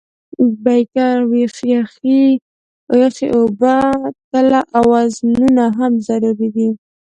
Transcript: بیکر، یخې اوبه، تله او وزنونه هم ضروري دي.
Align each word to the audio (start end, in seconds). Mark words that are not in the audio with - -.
بیکر، 0.63 1.17
یخې 3.01 3.25
اوبه، 3.37 3.75
تله 4.31 4.59
او 4.75 4.85
وزنونه 4.93 5.65
هم 5.77 5.93
ضروري 6.07 6.49
دي. 6.55 6.69